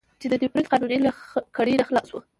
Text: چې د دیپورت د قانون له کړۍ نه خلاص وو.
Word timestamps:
چې 0.19 0.27
د 0.29 0.33
دیپورت 0.41 0.65
د 0.67 0.71
قانون 0.71 1.01
له 1.07 1.11
کړۍ 1.55 1.73
نه 1.79 1.85
خلاص 1.89 2.07
وو. 2.11 2.21